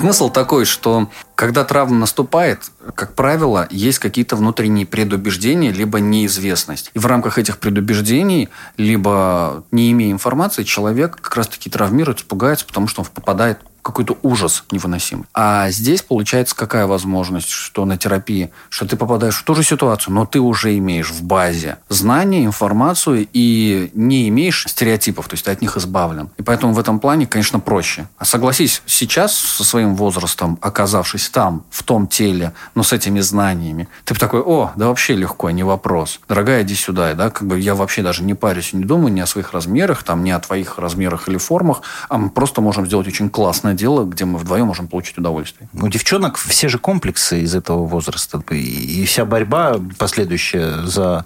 [0.00, 6.90] Смысл такой, что когда травма наступает, как правило, есть какие-то внутренние предубеждения, либо неизвестность.
[6.94, 12.88] И в рамках этих предубеждений, либо не имея информации, человек как раз-таки травмируется, пугается, потому
[12.88, 15.26] что он попадает какой-то ужас невыносимый.
[15.34, 20.14] А здесь получается какая возможность, что на терапии, что ты попадаешь в ту же ситуацию,
[20.14, 25.50] но ты уже имеешь в базе знания, информацию и не имеешь стереотипов, то есть ты
[25.50, 26.30] от них избавлен.
[26.36, 28.08] И поэтому в этом плане, конечно, проще.
[28.18, 33.88] А согласись, сейчас со своим возрастом, оказавшись там, в том теле, но с этими знаниями,
[34.04, 36.20] ты бы такой, о, да вообще легко, не вопрос.
[36.28, 37.14] Дорогая, иди сюда.
[37.14, 40.24] Да, как бы я вообще даже не парюсь, не думаю ни о своих размерах, там,
[40.24, 44.04] ни о твоих размерах или формах, а мы просто можем сделать очень классное классное дело,
[44.04, 45.68] где мы вдвоем можем получить удовольствие.
[45.72, 48.42] У девчонок все же комплексы из этого возраста.
[48.50, 51.24] И вся борьба последующая за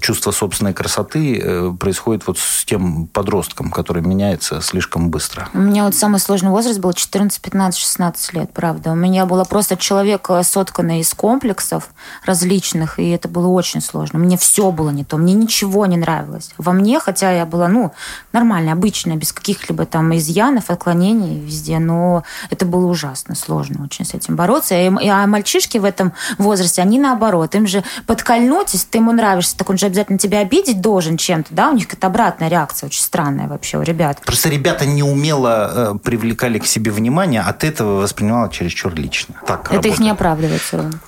[0.00, 5.48] чувство собственной красоты э, происходит вот с тем подростком, который меняется слишком быстро.
[5.54, 8.92] У меня вот самый сложный возраст был 14, 15, 16 лет, правда.
[8.92, 11.88] У меня было просто человек э, сотканный из комплексов
[12.24, 14.18] различных, и это было очень сложно.
[14.18, 16.50] Мне все было не то, мне ничего не нравилось.
[16.58, 17.92] Во мне, хотя я была, ну,
[18.32, 24.14] нормальная, обычная, без каких-либо там изъянов, отклонений, везде, но это было ужасно, сложно очень с
[24.14, 24.74] этим бороться.
[24.74, 29.56] И, а мальчишки в этом возрасте, они наоборот, им же подкольнуть, если ты ему нравишься,
[29.56, 33.02] так он же обязательно тебя обидеть должен чем-то, да, у них какая-то обратная реакция, очень
[33.02, 34.20] странная вообще у ребят.
[34.24, 39.36] Просто ребята неумело э, привлекали к себе внимание, а ты этого воспринимала чересчур лично.
[39.46, 39.94] Так Это работает.
[39.94, 40.98] их не оправдывает все равно.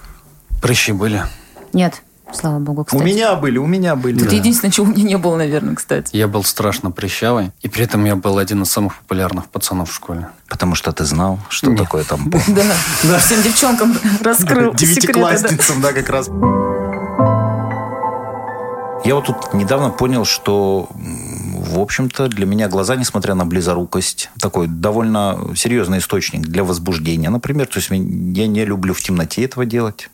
[0.60, 1.22] Прыщи были?
[1.72, 2.02] Нет.
[2.32, 3.02] Слава богу, кстати.
[3.02, 4.20] У меня были, у меня были.
[4.20, 4.36] Это да.
[4.36, 6.14] единственное, чего у меня не было, наверное, кстати.
[6.16, 9.94] Я был страшно прыщавый, и при этом я был один из самых популярных пацанов в
[9.94, 10.28] школе.
[10.48, 11.78] Потому что ты знал, что Нет.
[11.78, 12.30] такое там
[13.04, 16.28] Да, всем девчонкам раскрыл Девятиклассницам, да, как раз.
[19.04, 24.66] Я вот тут недавно понял, что, в общем-то, для меня глаза, несмотря на близорукость, такой
[24.66, 27.66] довольно серьезный источник для возбуждения, например.
[27.66, 30.10] То есть я не люблю в темноте этого делать.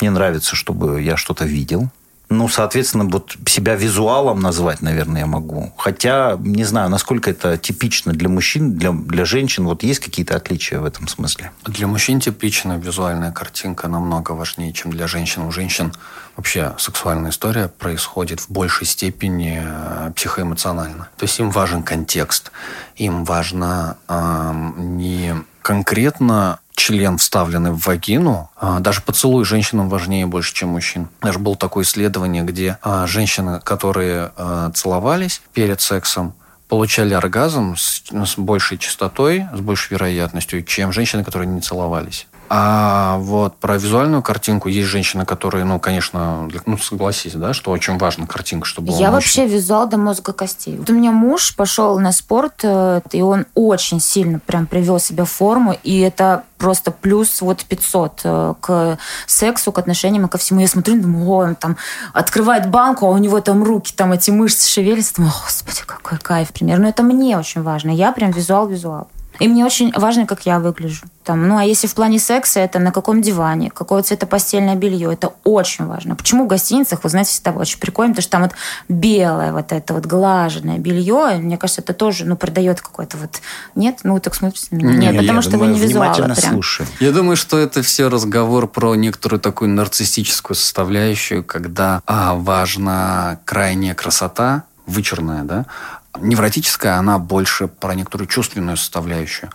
[0.00, 1.90] Мне нравится, чтобы я что-то видел.
[2.30, 5.72] Ну, соответственно, вот себя визуалом назвать, наверное, я могу.
[5.78, 9.64] Хотя, не знаю, насколько это типично для мужчин, для, для женщин.
[9.64, 11.52] Вот есть какие-то отличия в этом смысле?
[11.64, 15.42] Для мужчин типичная визуальная картинка намного важнее, чем для женщин.
[15.42, 15.94] У женщин
[16.36, 21.08] вообще сексуальная история происходит в большей степени э, психоэмоционально.
[21.16, 22.52] То есть им важен контекст,
[22.96, 25.34] им важно э, не
[25.68, 28.48] конкретно член, вставленный в вагину.
[28.56, 31.10] А, даже поцелуй женщинам важнее больше, чем мужчин.
[31.20, 36.32] Даже было такое исследование, где а, женщины, которые а, целовались перед сексом,
[36.68, 42.26] получали оргазм с, с большей частотой, с большей вероятностью, чем женщины, которые не целовались.
[42.50, 47.98] А вот про визуальную картинку есть женщины, которые, ну, конечно, ну, согласись, да, что очень
[47.98, 49.44] важна картинка, чтобы была Я мощной.
[49.44, 50.78] вообще визуал до мозга костей.
[50.78, 55.24] Вот у меня муж пошел на спорт, э, и он очень сильно прям привел себя
[55.24, 60.38] в форму, и это просто плюс вот 500 э, к сексу, к отношениям и ко
[60.38, 60.60] всему.
[60.60, 61.76] Я смотрю, думаю, о, он там
[62.12, 65.16] открывает банку, а у него там руки, там эти мышцы шевелятся.
[65.16, 66.78] Думаю, господи, какой кайф, пример.
[66.78, 67.90] Но это мне очень важно.
[67.90, 69.08] Я прям визуал-визуал.
[69.38, 71.06] И мне очень важно, как я выгляжу.
[71.24, 75.12] Там, ну, а если в плане секса, это на каком диване, какого цвета постельное белье,
[75.12, 76.16] это очень важно.
[76.16, 78.52] Почему в гостиницах, вы знаете, всегда очень прикольно, потому что там вот
[78.88, 83.40] белое вот это вот глаженное белье, мне кажется, это тоже, ну, придает какой-то вот...
[83.74, 84.00] Нет?
[84.04, 84.92] Ну, так смотрите на меня.
[84.94, 86.14] Нет, Нет потому что думаю, вы не визуал.
[86.14, 86.34] прям.
[86.34, 86.90] Слушаем.
[87.00, 93.94] Я думаю, что это все разговор про некоторую такую нарциссическую составляющую, когда а, важна крайняя
[93.94, 95.66] красота, вычурная, да,
[96.16, 99.50] Невротическая, она больше про некоторую чувственную составляющую.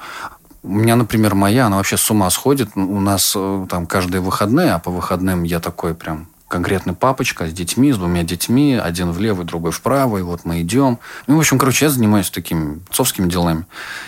[0.61, 2.69] У меня, например, моя, она вообще с ума сходит.
[2.75, 7.51] У нас э, там каждые выходные, а по выходным я такой прям конкретный папочка с
[7.51, 10.99] детьми, с двумя детьми, один в левый, другой в правый, вот мы идем.
[11.25, 13.65] Ну, в общем, короче, я занимаюсь такими отцовскими делами.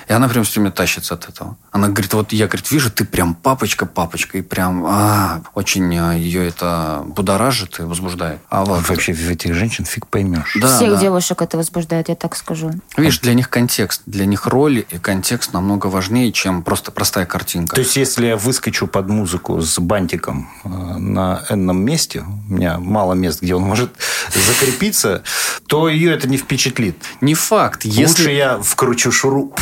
[0.08, 1.58] И она прям все время тащится от этого.
[1.72, 6.14] Она говорит, вот я, говорит, вижу, ты прям папочка, папочка, и прям а, очень а,
[6.14, 8.40] ее это будоражит и возбуждает.
[8.50, 8.88] А вот...
[8.88, 10.56] Вообще в этих женщин фиг поймешь.
[10.62, 11.02] Да, Всех да.
[11.02, 12.70] девушек это возбуждает, я так скажу.
[12.96, 17.74] Видишь, для них контекст, для них роли и контекст намного важнее, чем просто простая картинка.
[17.74, 22.78] То есть, если я выскочу под музыку с бантиком э, на энном месте, у меня
[22.80, 23.92] мало мест, где он может
[24.34, 25.24] закрепиться,
[25.68, 26.96] то ее это не впечатлит.
[27.22, 27.86] Не факт.
[27.86, 28.22] Если...
[28.22, 29.60] Лучше я вкручу шуруп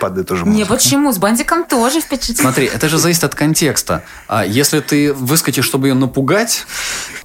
[0.00, 0.58] под эту же музыку.
[0.58, 1.12] Не, почему?
[1.12, 2.38] С бантиком тоже впечатлит.
[2.38, 4.02] Смотри, это же зависит от контекста.
[4.28, 6.66] А если ты выскочишь, чтобы ее напугать,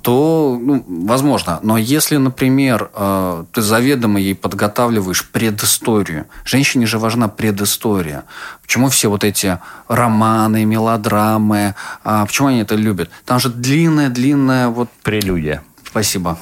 [0.01, 1.59] то, ну, возможно.
[1.63, 6.27] Но если, например, э, ты заведомо ей подготавливаешь предысторию.
[6.45, 8.23] Женщине же важна предыстория.
[8.61, 13.09] Почему все вот эти романы, мелодрамы, а почему они это любят?
[13.25, 14.86] Там же длинная-длинная вот...
[15.03, 15.63] Прелюдия.
[15.85, 16.37] Спасибо.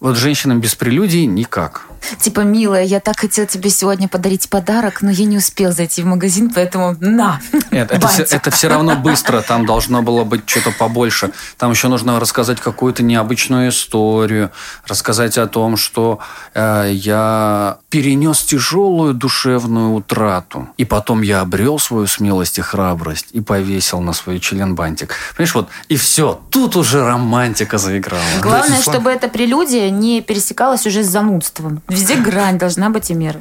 [0.00, 1.86] Вот женщинам без прелюдий никак.
[2.18, 6.06] Типа, милая, я так хотела тебе сегодня подарить подарок, но я не успел зайти в
[6.06, 7.40] магазин, поэтому на.
[7.70, 9.40] Нет, это, все, это все равно быстро.
[9.42, 11.32] Там должно было быть что-то побольше.
[11.56, 14.50] Там еще нужно рассказать какую-то необычную историю,
[14.86, 16.18] рассказать о том, что
[16.54, 23.40] э, я перенес тяжелую душевную утрату, и потом я обрел свою смелость и храбрость и
[23.40, 25.14] повесил на свой член бантик.
[25.36, 26.40] Понимаешь, вот и все.
[26.50, 28.22] Тут уже романтика заиграла.
[28.42, 31.82] Главное, чтобы эта прелюдия не пересекалась уже с занудством.
[31.90, 33.40] Везде грань должна быть и мера.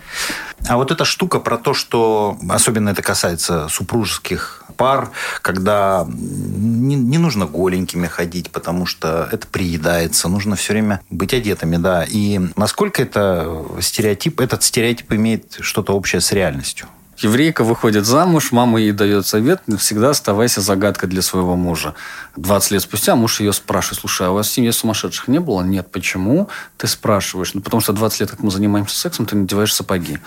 [0.68, 7.18] А вот эта штука про то, что особенно это касается супружеских пар, когда не, не
[7.18, 12.06] нужно голенькими ходить, потому что это приедается, нужно все время быть одетыми, да.
[12.08, 16.88] И насколько это стереотип, этот стереотип имеет что-то общее с реальностью?
[17.22, 21.94] Еврейка выходит замуж, мама ей дает совет, всегда оставайся загадкой для своего мужа.
[22.38, 25.62] 20 лет спустя муж ее спрашивает, слушай, а у вас в семье сумасшедших не было?
[25.62, 26.48] Нет, почему?
[26.78, 27.54] Ты спрашиваешь.
[27.54, 30.20] Ну, потому что 20 лет, как мы занимаемся сексом, ты надеваешь сапоги.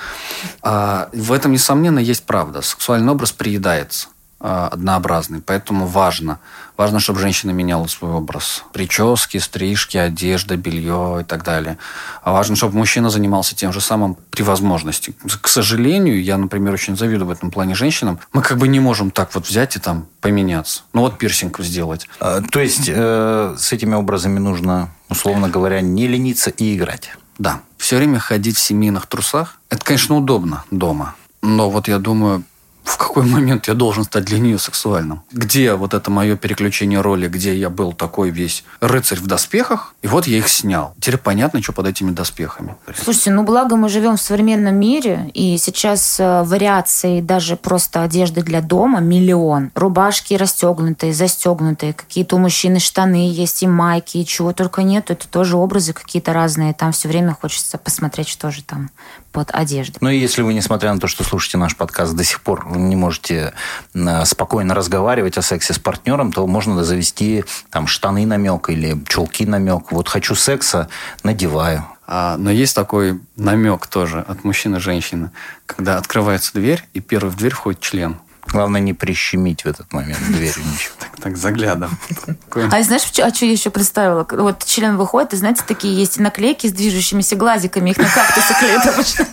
[0.61, 2.61] А в этом, несомненно, есть правда.
[2.61, 4.09] Сексуальный образ приедается.
[4.45, 5.41] А, однообразный.
[5.41, 6.41] Поэтому важно.
[6.77, 8.65] Важно, чтобы женщина меняла свой образ.
[8.73, 11.79] Прически, стрижки, одежда, белье и так далее.
[12.25, 15.15] А важно, чтобы мужчина занимался тем же самым при возможности.
[15.41, 18.19] К сожалению, я, например, очень завидую в этом плане женщинам.
[18.33, 20.83] Мы как бы не можем так вот взять и там поменяться.
[20.93, 22.09] Ну вот пирсинг сделать.
[22.19, 27.13] А, то есть э, с этими образами нужно, условно говоря, не лениться и играть.
[27.39, 27.61] Да.
[27.79, 29.61] Все время ходить в семейных трусах.
[29.71, 31.15] Это, конечно, удобно дома.
[31.43, 32.43] Но вот я думаю,
[32.85, 35.23] в какой момент я должен стать для нее сексуальным?
[35.33, 40.09] Где вот это мое переключение роли, где я был такой весь рыцарь в доспехах, и
[40.09, 40.95] вот я их снял.
[41.01, 42.77] Теперь понятно, что под этими доспехами.
[42.97, 48.43] Слушайте, ну благо мы живем в современном мире, и сейчас э, вариаций даже просто одежды
[48.43, 49.71] для дома миллион.
[49.75, 55.11] Рубашки расстегнутые, застегнутые, какие-то у мужчины штаны есть, и майки, и чего только нет.
[55.11, 56.75] Это тоже образы какие-то разные.
[56.75, 58.91] Там все время хочется посмотреть, что же там
[59.33, 59.99] под одеждой.
[60.01, 62.97] Ну и если вы, несмотря на то, что слушаете наш подкаст, до сих пор не
[62.97, 63.53] можете
[63.95, 69.47] э, спокойно разговаривать о сексе с партнером, то можно завести там штаны намек или чулки
[69.47, 69.93] намек.
[69.93, 70.89] Вот хочу секса,
[71.23, 71.87] надеваю.
[72.07, 75.31] А, но есть такой намек тоже от мужчины и женщины,
[75.67, 78.17] когда открывается дверь, и первый в дверь входит член.
[78.47, 80.95] Главное не прищемить в этот момент дверь ничего.
[80.99, 81.99] Так, так заглядом.
[82.55, 84.27] А знаешь, а что я еще представила?
[84.31, 88.87] Вот член выходит, и знаете, такие есть наклейки с движущимися глазиками, их на кактусы клеят
[88.87, 89.27] обычно.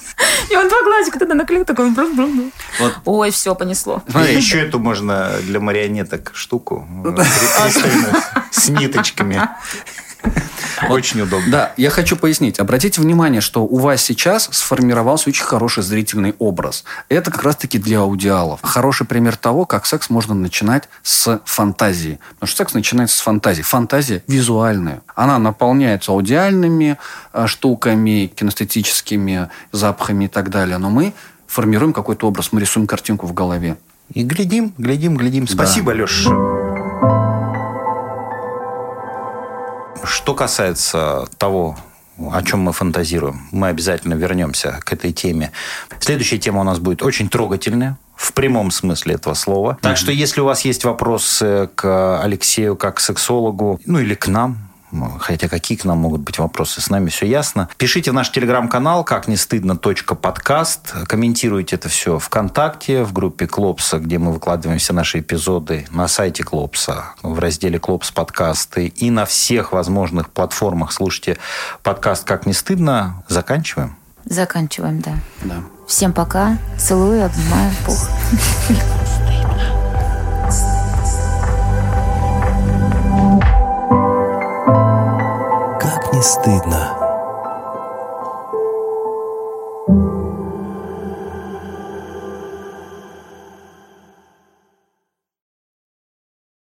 [0.49, 1.89] И он два глазика тогда наклеил, такой...
[1.91, 2.93] Вот.
[3.05, 4.01] Ой, все, понесло.
[4.09, 6.87] Смотри, еще эту можно для марионеток штуку
[8.51, 9.41] с ниточками.
[10.89, 11.51] Очень удобно.
[11.51, 12.59] Да, я хочу пояснить.
[12.59, 16.83] Обратите внимание, что у вас сейчас сформировался очень хороший зрительный образ.
[17.09, 18.59] Это как раз-таки для аудиалов.
[18.63, 22.19] Хороший пример того, как секс можно начинать с фантазии.
[22.35, 23.61] Потому что секс начинается с фантазии.
[23.61, 25.01] Фантазия визуальная.
[25.15, 26.97] Она наполняется аудиальными
[27.33, 30.77] э, штуками, кинестетическими запахами и так далее.
[30.77, 31.13] Но мы
[31.47, 33.77] формируем какой-то образ, мы рисуем картинку в голове.
[34.13, 35.47] И глядим, глядим, глядим.
[35.47, 35.99] Спасибо, да.
[35.99, 36.58] Леша.
[40.19, 41.77] Что касается того,
[42.17, 45.53] о чем мы фантазируем, мы обязательно вернемся к этой теме.
[46.01, 49.79] Следующая тема у нас будет очень трогательная, в прямом смысле этого слова.
[49.81, 54.27] Так что, если у вас есть вопросы к Алексею как к сексологу, ну или к
[54.27, 54.68] нам,
[55.19, 56.81] Хотя какие к нам могут быть вопросы?
[56.81, 57.69] С нами все ясно.
[57.77, 59.75] Пишите в наш телеграм-канал «Как не стыдно.
[59.75, 60.93] подкаст».
[61.07, 66.43] Комментируйте это все ВКонтакте, в группе Клопса, где мы выкладываем все наши эпизоды, на сайте
[66.43, 70.91] Клопса, в разделе Клопс подкасты и на всех возможных платформах.
[70.91, 71.37] Слушайте
[71.83, 73.23] подкаст «Как не стыдно».
[73.27, 73.95] Заканчиваем.
[74.25, 75.13] Заканчиваем, да.
[75.43, 75.55] Да.
[75.87, 76.57] Всем пока.
[76.77, 77.71] Целую, обнимаю.
[77.85, 78.09] Пух.
[86.21, 86.98] Стыдно.